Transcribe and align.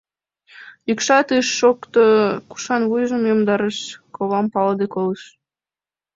Йӱкшат 0.87 1.27
ыш 1.37 1.47
шокто, 1.59 2.03
кушан 2.49 2.83
вуйжым 2.89 3.23
йомдарыш, 3.29 3.77
ковам 4.15 4.45
палыде 4.53 4.85
колыш. 4.93 5.23